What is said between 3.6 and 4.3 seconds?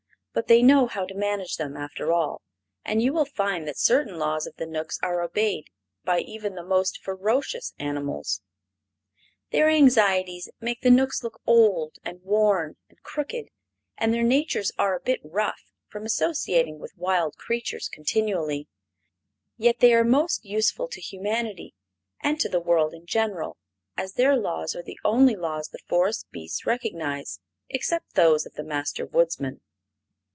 that certain